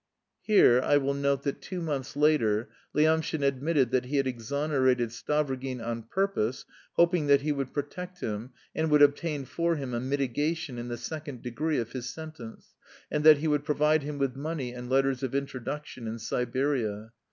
Here 0.41 0.81
I 0.83 0.97
will 0.97 1.13
note 1.13 1.43
that 1.43 1.61
two 1.61 1.79
months 1.79 2.15
later, 2.15 2.69
Lyamshin 2.95 3.43
admitted 3.43 3.91
that 3.91 4.05
he 4.05 4.17
had 4.17 4.25
exonerated 4.25 5.09
Stavrogin 5.09 5.79
on 5.79 6.01
purpose, 6.01 6.65
hoping 6.93 7.27
that 7.27 7.41
he 7.41 7.51
would 7.51 7.71
protect 7.71 8.19
him 8.19 8.49
and 8.73 8.89
would 8.89 9.03
obtain 9.03 9.45
for 9.45 9.75
him 9.75 9.93
a 9.93 9.99
mitigation 9.99 10.79
in 10.79 10.87
the 10.87 10.97
second 10.97 11.43
degree 11.43 11.77
of 11.77 11.91
his 11.91 12.09
sentence, 12.11 12.73
and 13.11 13.23
that 13.23 13.37
he 13.37 13.47
would 13.47 13.63
provide 13.63 14.01
him 14.01 14.17
with 14.17 14.35
money 14.35 14.73
and 14.73 14.89
letters 14.89 15.21
of 15.21 15.35
introduction 15.35 16.07
in 16.07 16.17
Siberia. 16.17 17.11